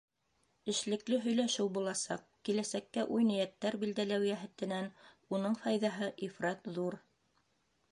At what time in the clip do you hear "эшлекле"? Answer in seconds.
0.71-1.19